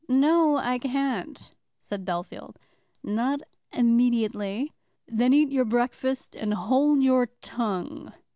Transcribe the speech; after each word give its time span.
"No, 0.09 0.55
I 0.57 0.79
can't," 0.79 1.53
said 1.77 2.05
Bellfield; 2.05 2.55
"not 3.03 3.41
immediately." 3.71 4.73
"Then 5.07 5.31
eat 5.31 5.51
your 5.51 5.63
breakfast, 5.65 6.35
and 6.35 6.55
hold 6.55 7.03
your 7.03 7.27
tongue." 7.41 8.11